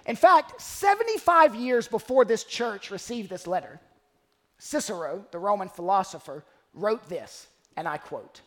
[0.07, 3.81] In fact, 75 years before this church received this letter,
[4.59, 8.41] Cicero, the Roman philosopher, wrote this, and I quote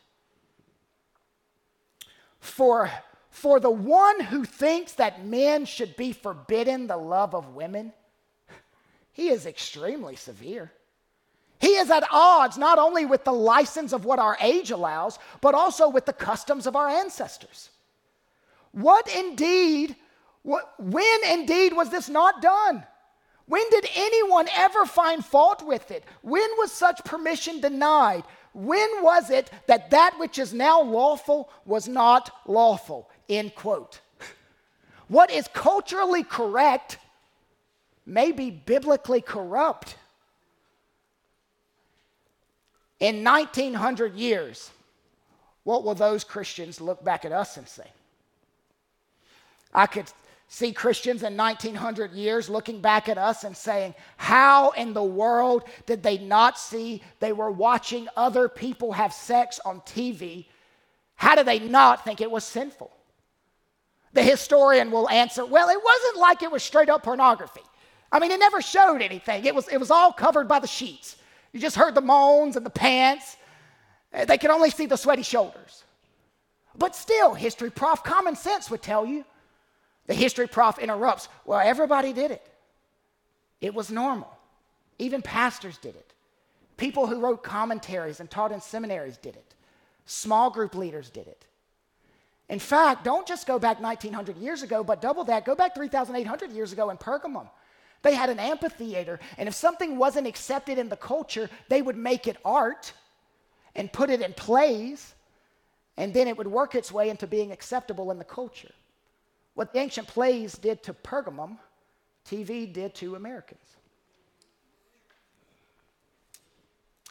[2.40, 2.90] For,
[3.30, 7.92] for the one who thinks that men should be forbidden the love of women,
[9.12, 10.72] he is extremely severe.
[11.60, 15.56] He is at odds not only with the license of what our age allows, but
[15.56, 17.72] also with the customs of our ancestors.
[18.78, 19.96] What indeed,
[20.44, 22.86] what, when indeed was this not done?
[23.48, 26.04] When did anyone ever find fault with it?
[26.22, 28.24] When was such permission denied?
[28.54, 33.10] When was it that that which is now lawful was not lawful?
[33.28, 34.00] End quote.
[35.08, 37.00] What is culturally correct
[38.06, 39.96] may be biblically corrupt.
[43.00, 44.70] In 1900 years,
[45.64, 47.88] what will those Christians look back at us and say?
[49.78, 50.12] I could
[50.48, 55.66] see Christians in 1900 years looking back at us and saying, How in the world
[55.86, 60.48] did they not see they were watching other people have sex on TV?
[61.14, 62.92] How did they not think it was sinful?
[64.14, 67.62] The historian will answer, Well, it wasn't like it was straight up pornography.
[68.12, 71.18] I mean, it never showed anything, it was, it was all covered by the sheets.
[71.54, 73.38] You just heard the moans and the pants.
[74.12, 75.84] They could only see the sweaty shoulders.
[76.76, 79.24] But still, history prof, common sense would tell you
[80.08, 81.30] the history prof interrupts.
[81.46, 82.48] Well, everybody did it.
[83.62, 84.36] It was normal.
[85.00, 86.14] Even pastors did it.
[86.78, 89.56] People who wrote commentaries and taught in seminaries did it.
[90.06, 91.46] Small group leaders did it.
[92.50, 95.44] In fact, don't just go back 1900 years ago, but double that.
[95.44, 97.50] Go back 3,800 years ago in Pergamum.
[98.04, 102.28] They had an amphitheater, and if something wasn't accepted in the culture, they would make
[102.28, 102.94] it art
[103.76, 105.16] and put it in plays,
[105.98, 108.72] and then it would work its way into being acceptable in the culture.
[109.58, 111.58] What the ancient plays did to Pergamum,
[112.30, 113.78] TV did to Americans.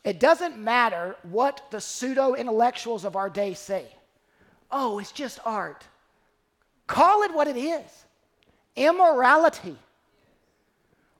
[0.04, 3.86] It doesn't matter what the pseudo intellectuals of our day say.
[4.70, 5.82] Oh, it's just art.
[6.86, 8.04] Call it what it is
[8.76, 9.76] immorality.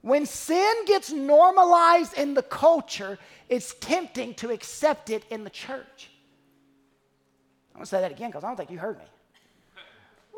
[0.02, 6.08] When sin gets normalized in the culture, it's tempting to accept it in the church.
[7.74, 9.06] I'm to say that again because I don't think you heard me.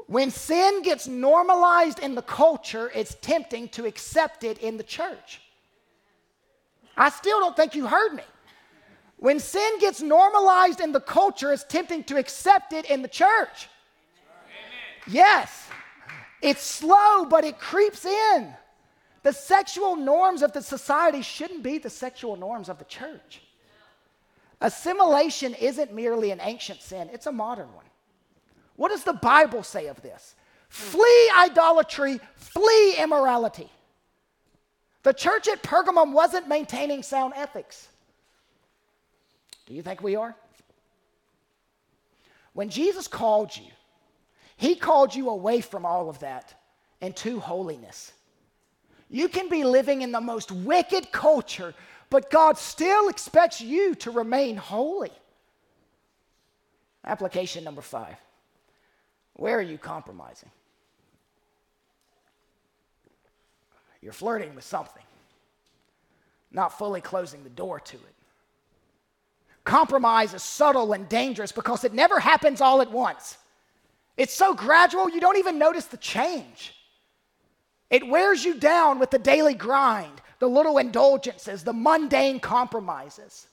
[0.08, 5.42] When sin gets normalized in the culture, it's tempting to accept it in the church.
[6.96, 8.22] I still don't think you heard me.
[9.18, 13.68] When sin gets normalized in the culture, it's tempting to accept it in the church.
[15.06, 15.14] Amen.
[15.14, 15.68] Yes,
[16.40, 18.54] it's slow, but it creeps in.
[19.24, 23.42] The sexual norms of the society shouldn't be the sexual norms of the church.
[24.62, 27.84] Assimilation isn't merely an ancient sin, it's a modern one.
[28.78, 30.36] What does the Bible say of this?
[30.68, 33.68] Flee idolatry, flee immorality.
[35.02, 37.88] The church at Pergamum wasn't maintaining sound ethics.
[39.66, 40.36] Do you think we are?
[42.52, 43.66] When Jesus called you,
[44.56, 46.54] he called you away from all of that
[47.00, 48.12] and to holiness.
[49.10, 51.74] You can be living in the most wicked culture,
[52.10, 55.10] but God still expects you to remain holy.
[57.04, 58.16] Application number five
[59.38, 60.50] Where are you compromising?
[64.02, 65.02] You're flirting with something,
[66.50, 68.14] not fully closing the door to it.
[69.64, 73.38] Compromise is subtle and dangerous because it never happens all at once.
[74.16, 76.74] It's so gradual, you don't even notice the change.
[77.90, 83.46] It wears you down with the daily grind, the little indulgences, the mundane compromises.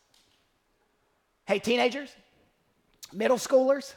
[1.45, 2.15] Hey, teenagers,
[3.13, 3.93] middle schoolers,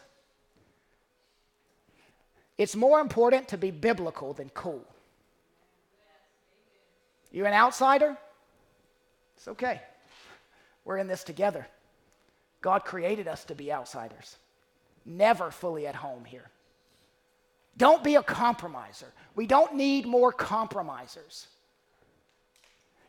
[2.58, 4.84] it's more important to be biblical than cool.
[7.30, 8.16] You're an outsider?
[9.36, 9.80] It's okay.
[10.84, 11.66] We're in this together.
[12.60, 14.36] God created us to be outsiders,
[15.06, 16.50] never fully at home here.
[17.76, 19.06] Don't be a compromiser.
[19.36, 21.46] We don't need more compromisers.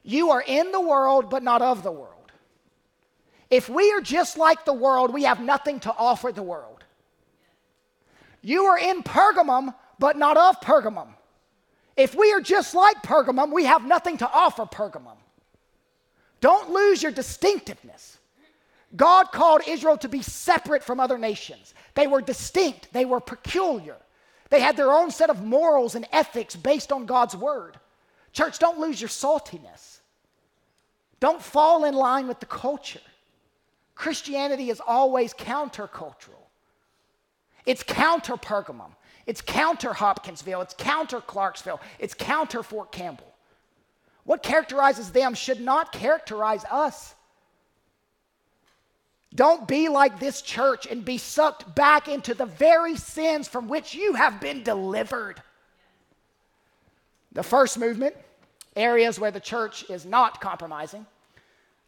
[0.04, 2.14] You are in the world, but not of the world.
[3.50, 6.79] If we are just like the world, we have nothing to offer the world.
[8.42, 11.10] You are in Pergamum, but not of Pergamum.
[11.98, 15.18] If we are just like Pergamum, we have nothing to offer Pergamum.
[16.40, 18.18] Don't lose your distinctiveness.
[18.96, 21.74] God called Israel to be separate from other nations.
[21.96, 23.98] They were distinct, they were peculiar.
[24.50, 27.78] They had their own set of morals and ethics based on God's word.
[28.34, 30.00] Church, don't lose your saltiness.
[31.20, 33.02] Don't fall in line with the culture.
[33.94, 36.49] Christianity is always countercultural.
[37.70, 38.96] It's counter Pergamum.
[39.28, 40.62] It's counter Hopkinsville.
[40.62, 41.80] It's counter Clarksville.
[42.00, 43.32] It's counter Fort Campbell.
[44.24, 47.14] What characterizes them should not characterize us.
[49.36, 53.94] Don't be like this church and be sucked back into the very sins from which
[53.94, 55.40] you have been delivered.
[57.34, 58.16] The first movement,
[58.76, 61.06] areas where the church is not compromising.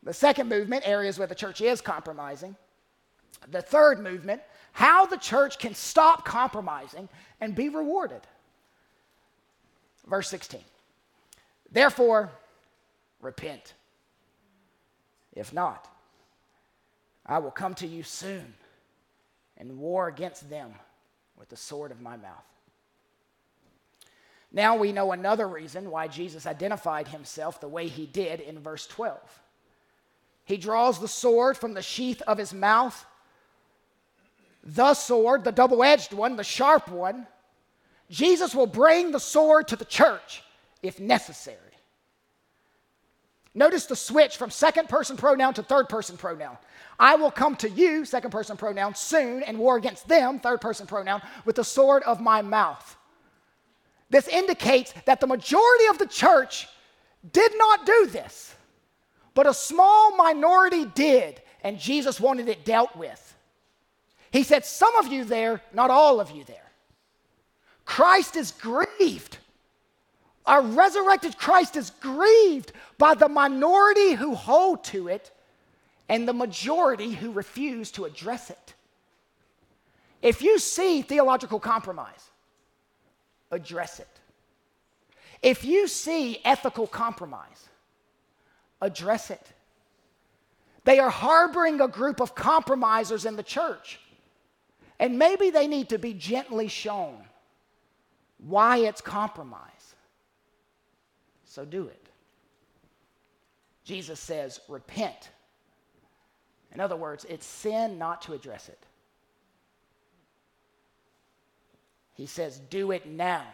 [0.03, 2.55] The second movement, areas where the church is compromising.
[3.49, 7.09] The third movement, how the church can stop compromising
[7.39, 8.21] and be rewarded.
[10.07, 10.61] Verse 16.
[11.71, 12.31] Therefore,
[13.21, 13.73] repent.
[15.33, 15.87] If not,
[17.25, 18.53] I will come to you soon
[19.57, 20.73] and war against them
[21.37, 22.43] with the sword of my mouth.
[24.51, 28.85] Now we know another reason why Jesus identified himself the way he did in verse
[28.87, 29.17] 12.
[30.43, 33.05] He draws the sword from the sheath of his mouth,
[34.63, 37.27] the sword, the double edged one, the sharp one.
[38.09, 40.43] Jesus will bring the sword to the church
[40.83, 41.57] if necessary.
[43.53, 46.57] Notice the switch from second person pronoun to third person pronoun.
[46.99, 50.87] I will come to you, second person pronoun, soon and war against them, third person
[50.87, 52.97] pronoun, with the sword of my mouth.
[54.09, 56.67] This indicates that the majority of the church
[57.33, 58.55] did not do this,
[59.33, 63.30] but a small minority did, and Jesus wanted it dealt with.
[64.31, 66.57] He said, Some of you there, not all of you there.
[67.85, 69.37] Christ is grieved.
[70.45, 75.31] Our resurrected Christ is grieved by the minority who hold to it
[76.09, 78.73] and the majority who refuse to address it.
[80.21, 82.29] If you see theological compromise,
[83.49, 84.07] address it.
[85.41, 87.69] If you see ethical compromise,
[88.81, 89.45] address it.
[90.83, 93.99] They are harboring a group of compromisers in the church.
[95.01, 97.17] And maybe they need to be gently shown
[98.37, 99.95] why it's compromise.
[101.43, 102.07] So do it.
[103.83, 105.31] Jesus says, repent
[106.73, 108.79] in other words, it's sin not to address it.
[112.13, 113.45] He says, Do it now,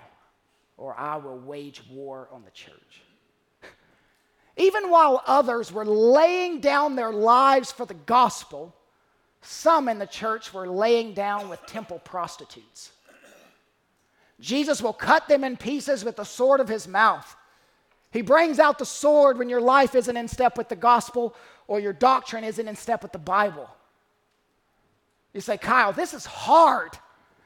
[0.77, 3.01] or I will wage war on the church.
[4.57, 8.75] Even while others were laying down their lives for the gospel,
[9.41, 12.91] some in the church were laying down with temple prostitutes.
[14.39, 17.35] Jesus will cut them in pieces with the sword of his mouth.
[18.11, 21.35] He brings out the sword when your life isn't in step with the gospel
[21.67, 23.69] or your doctrine isn't in step with the Bible.
[25.33, 26.91] You say, Kyle, this is hard.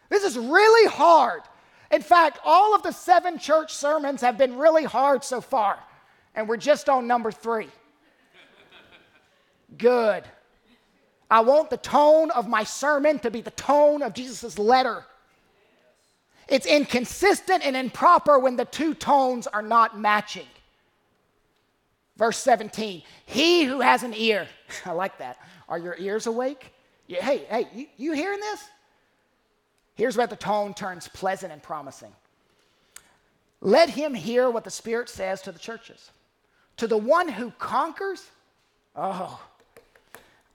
[0.09, 1.41] This is really hard.
[1.91, 5.77] In fact, all of the seven church sermons have been really hard so far,
[6.35, 7.67] and we're just on number three.
[9.77, 10.23] Good.
[11.31, 15.05] I want the tone of my sermon to be the tone of Jesus' letter.
[16.49, 20.47] It's inconsistent and improper when the two tones are not matching.
[22.17, 24.45] Verse 17, he who has an ear,
[24.85, 25.37] I like that.
[25.69, 26.73] Are your ears awake?
[27.07, 28.61] Yeah, hey, hey, you, you hearing this?
[29.95, 32.11] Here's where the tone turns pleasant and promising.
[33.61, 36.11] Let him hear what the Spirit says to the churches.
[36.77, 38.29] To the one who conquers,
[38.97, 39.39] oh,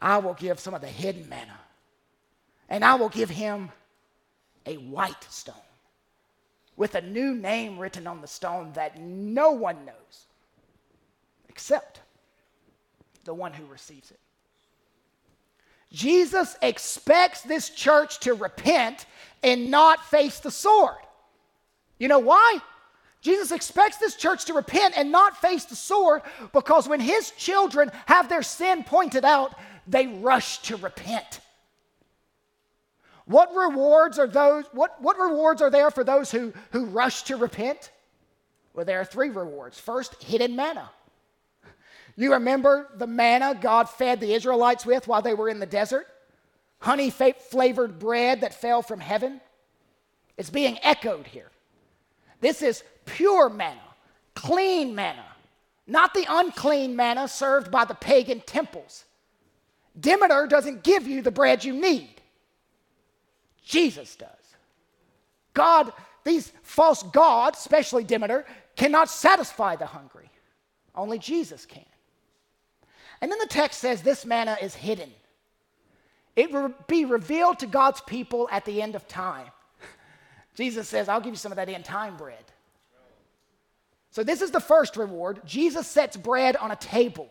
[0.01, 1.59] I will give some of the hidden manna,
[2.69, 3.71] and I will give him
[4.67, 5.55] a white stone
[6.77, 10.27] with a new name written on the stone that no one knows
[11.49, 12.01] except
[13.25, 14.21] the one who receives it.
[15.93, 19.07] Jesus expects this church to repent
[19.43, 20.97] and not face the sword.
[21.99, 22.59] You know why?
[23.23, 26.23] Jesus expects this church to repent and not face the sword
[26.53, 29.55] because when his children have their sin pointed out,
[29.87, 31.41] they rush to repent.
[33.27, 37.37] What rewards are those what, what rewards are there for those who, who rush to
[37.37, 37.91] repent?
[38.73, 39.79] Well, there are three rewards.
[39.79, 40.91] First, hidden manna.
[42.15, 46.07] You remember the manna God fed the Israelites with while they were in the desert?
[46.79, 49.41] Honey flavored bread that fell from heaven?
[50.37, 51.51] It's being echoed here.
[52.41, 53.81] This is pure manna,
[54.35, 55.25] clean manna,
[55.87, 59.06] not the unclean manna served by the pagan temples.
[59.99, 62.21] Demeter doesn't give you the bread you need,
[63.65, 64.29] Jesus does.
[65.55, 65.93] God,
[66.25, 68.45] these false gods, especially Demeter,
[68.77, 70.31] cannot satisfy the hungry.
[70.95, 71.85] Only Jesus can.
[73.21, 75.11] And then the text says this manna is hidden.
[76.37, 79.47] It will be revealed to God's people at the end of time.
[80.55, 82.45] Jesus says, I'll give you some of that end time bread.
[84.11, 85.41] So, this is the first reward.
[85.45, 87.31] Jesus sets bread on a table.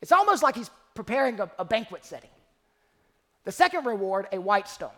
[0.00, 2.30] It's almost like he's preparing a, a banquet setting.
[3.44, 4.90] The second reward, a white stone.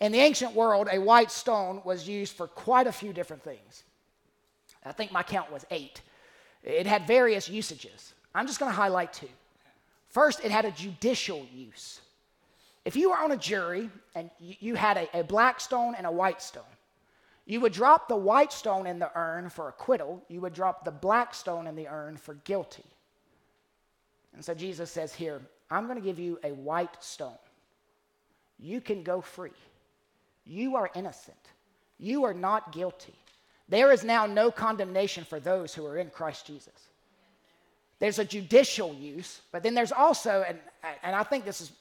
[0.00, 3.84] In the ancient world, a white stone was used for quite a few different things.
[4.84, 6.00] I think my count was eight.
[6.62, 8.14] It had various usages.
[8.34, 9.28] I'm just going to highlight two.
[10.08, 12.00] First, it had a judicial use.
[12.84, 16.10] If you were on a jury and you had a, a black stone and a
[16.10, 16.62] white stone,
[17.44, 20.90] you would drop the white stone in the urn for acquittal, you would drop the
[20.90, 22.84] black stone in the urn for guilty.
[24.36, 27.32] And so Jesus says here, I'm going to give you a white stone.
[28.58, 29.50] You can go free.
[30.44, 31.36] You are innocent.
[31.98, 33.14] You are not guilty.
[33.68, 36.88] There is now no condemnation for those who are in Christ Jesus.
[37.98, 40.58] There's a judicial use, but then there's also, and,
[41.02, 41.72] and I think this is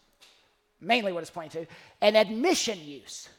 [0.79, 3.29] mainly what it's pointing to, an admission use.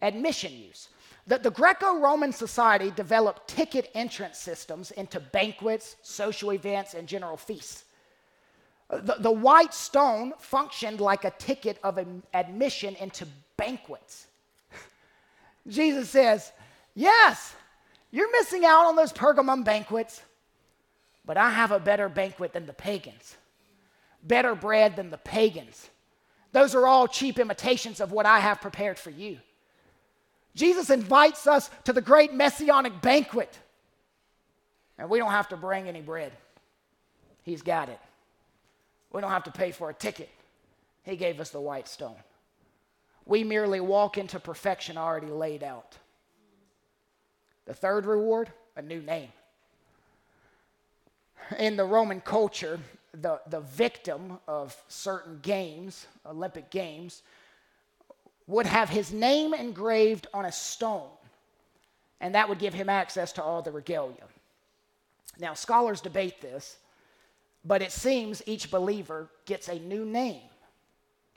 [0.00, 0.88] Admission use.
[1.26, 7.36] The, the Greco Roman society developed ticket entrance systems into banquets, social events, and general
[7.36, 7.83] feasts.
[8.90, 11.98] The, the white stone functioned like a ticket of
[12.32, 13.26] admission into
[13.56, 14.26] banquets.
[15.68, 16.52] Jesus says,
[16.94, 17.54] Yes,
[18.10, 20.22] you're missing out on those Pergamum banquets,
[21.24, 23.36] but I have a better banquet than the pagans,
[24.22, 25.90] better bread than the pagans.
[26.52, 29.38] Those are all cheap imitations of what I have prepared for you.
[30.54, 33.58] Jesus invites us to the great messianic banquet,
[34.96, 36.30] and we don't have to bring any bread.
[37.42, 37.98] He's got it.
[39.14, 40.28] We don't have to pay for a ticket.
[41.04, 42.16] He gave us the white stone.
[43.24, 45.96] We merely walk into perfection already laid out.
[47.64, 49.28] The third reward, a new name.
[51.60, 52.80] In the Roman culture,
[53.12, 57.22] the, the victim of certain games, Olympic games,
[58.48, 61.08] would have his name engraved on a stone,
[62.20, 64.24] and that would give him access to all the regalia.
[65.38, 66.78] Now, scholars debate this,
[67.64, 70.42] but it seems each believer gets a new name.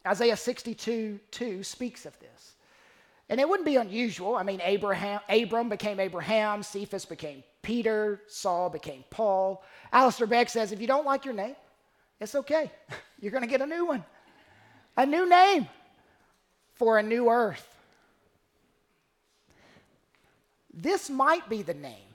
[0.05, 2.53] Isaiah 62 2 speaks of this.
[3.29, 4.35] And it wouldn't be unusual.
[4.35, 9.63] I mean, Abraham, Abram became Abraham, Cephas became Peter, Saul became Paul.
[9.91, 11.55] Alistair Begg says if you don't like your name,
[12.19, 12.71] it's okay.
[13.19, 14.05] You're going to get a new one,
[14.95, 15.67] a new name
[16.75, 17.67] for a new earth.
[20.73, 22.06] This might be the name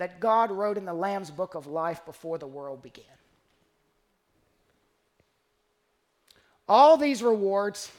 [0.00, 3.04] that God wrote in the Lamb's book of life before the world began.
[6.66, 7.92] All these rewards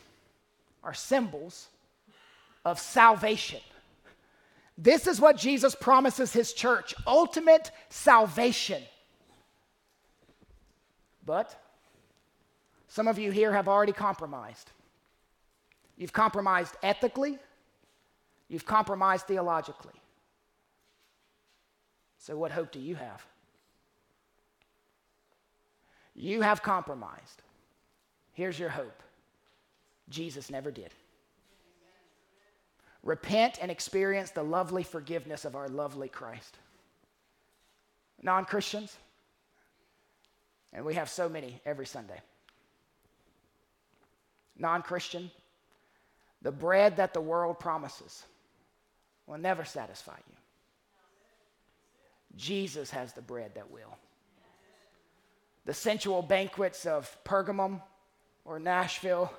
[0.83, 1.67] are symbols
[2.65, 3.59] of salvation.
[4.79, 8.81] This is what Jesus promises his church ultimate salvation.
[11.23, 11.55] But
[12.87, 14.71] some of you here have already compromised.
[15.97, 17.37] You've compromised ethically,
[18.47, 20.00] you've compromised theologically.
[22.21, 23.25] So, what hope do you have?
[26.13, 27.41] You have compromised.
[28.33, 29.01] Here's your hope
[30.07, 30.91] Jesus never did.
[33.01, 36.59] Repent and experience the lovely forgiveness of our lovely Christ.
[38.21, 38.95] Non Christians,
[40.73, 42.21] and we have so many every Sunday.
[44.59, 45.31] Non Christian,
[46.43, 48.25] the bread that the world promises
[49.25, 50.35] will never satisfy you.
[52.37, 53.97] Jesus has the bread that will.
[55.65, 57.81] The sensual banquets of Pergamum
[58.45, 59.31] or Nashville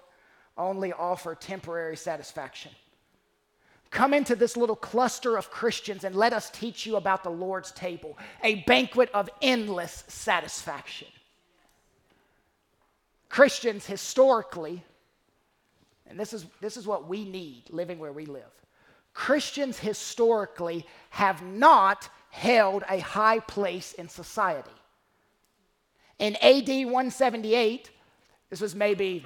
[0.56, 2.70] only offer temporary satisfaction.
[3.90, 7.72] Come into this little cluster of Christians and let us teach you about the Lord's
[7.72, 11.08] table, a banquet of endless satisfaction.
[13.28, 14.84] Christians historically,
[16.06, 18.50] and this is, this is what we need living where we live.
[19.14, 24.70] Christians historically have not held a high place in society.
[26.18, 27.90] In AD 178,
[28.48, 29.24] this was maybe,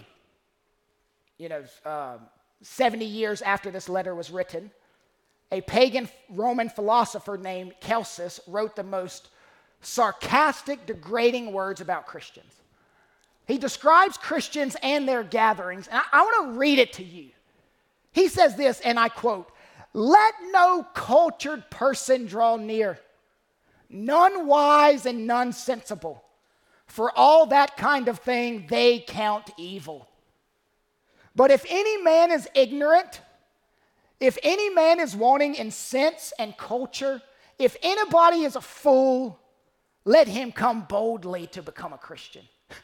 [1.38, 2.18] you know, uh,
[2.62, 4.72] 70 years after this letter was written,
[5.52, 9.28] a pagan Roman philosopher named Celsus wrote the most
[9.82, 12.54] sarcastic, degrading words about Christians.
[13.46, 17.28] He describes Christians and their gatherings, and I, I want to read it to you.
[18.10, 19.52] He says this, and I quote
[19.96, 22.98] Let no cultured person draw near,
[23.88, 26.22] none wise and none sensible,
[26.86, 30.06] for all that kind of thing they count evil.
[31.34, 33.22] But if any man is ignorant,
[34.20, 37.22] if any man is wanting in sense and culture,
[37.58, 39.40] if anybody is a fool,
[40.04, 42.42] let him come boldly to become a Christian.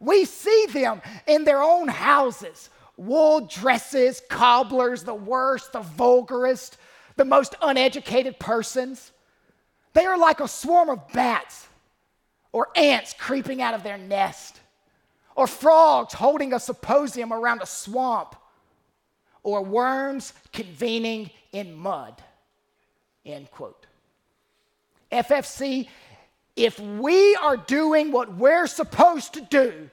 [0.00, 6.76] We see them in their own houses wool dresses, cobblers, the worst, the vulgarest,
[7.16, 9.12] the most uneducated persons.
[9.92, 11.68] They are like a swarm of bats
[12.52, 14.60] or ants creeping out of their nest,
[15.34, 18.34] or frogs holding a symposium around a swamp,
[19.42, 22.22] or worms convening in mud.
[23.24, 23.86] End quote.
[25.12, 25.88] FFC
[26.56, 29.90] if we are doing what we're supposed to do,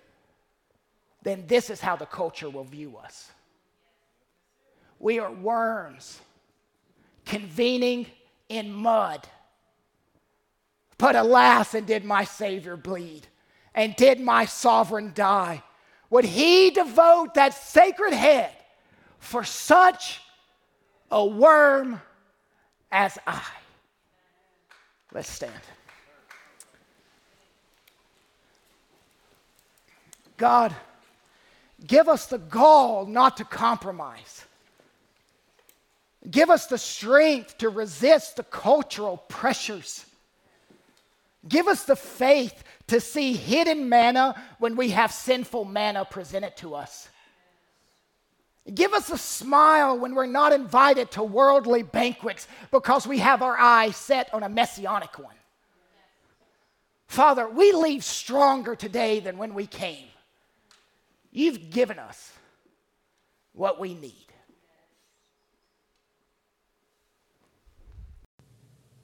[1.23, 3.31] then this is how the culture will view us.
[4.99, 6.19] We are worms
[7.25, 8.07] convening
[8.49, 9.27] in mud.
[10.97, 13.27] But alas, and did my Savior bleed?
[13.73, 15.63] And did my sovereign die?
[16.09, 18.51] Would he devote that sacred head
[19.17, 20.21] for such
[21.09, 21.99] a worm
[22.91, 23.41] as I?
[25.11, 25.53] Let's stand.
[30.37, 30.75] God,
[31.85, 34.45] give us the gall not to compromise.
[36.29, 40.05] Give us the strength to resist the cultural pressures.
[41.47, 46.75] Give us the faith to see hidden manna when we have sinful manna presented to
[46.75, 47.09] us.
[48.73, 53.57] Give us a smile when we're not invited to worldly banquets because we have our
[53.57, 55.35] eyes set on a messianic one.
[57.07, 60.07] Father, we leave stronger today than when we came.
[61.35, 62.31] You've given us
[63.53, 64.23] what we need.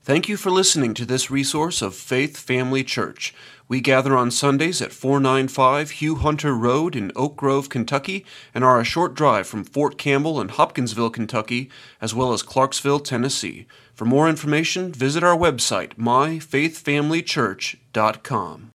[0.01, 3.33] Thank you for listening to this resource of Faith Family Church.
[3.67, 8.79] We gather on Sundays at 495 Hugh Hunter Road in Oak Grove, Kentucky, and are
[8.79, 11.69] a short drive from Fort Campbell and Hopkinsville, Kentucky,
[11.99, 13.67] as well as Clarksville, Tennessee.
[13.93, 18.67] For more information, visit our website, myfaithfamilychurch.com.